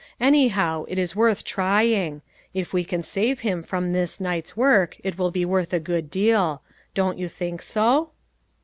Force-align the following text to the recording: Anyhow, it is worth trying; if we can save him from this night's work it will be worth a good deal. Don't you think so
Anyhow, 0.19 0.85
it 0.87 0.97
is 0.97 1.15
worth 1.15 1.43
trying; 1.43 2.23
if 2.55 2.73
we 2.73 2.83
can 2.83 3.03
save 3.03 3.41
him 3.41 3.61
from 3.61 3.93
this 3.93 4.19
night's 4.19 4.57
work 4.57 4.97
it 5.03 5.19
will 5.19 5.29
be 5.29 5.45
worth 5.45 5.73
a 5.73 5.79
good 5.79 6.09
deal. 6.09 6.63
Don't 6.95 7.19
you 7.19 7.29
think 7.29 7.61
so 7.61 8.09